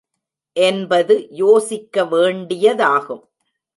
[0.55, 3.23] என்பது யோசிக்க வேண்டியதாகும்.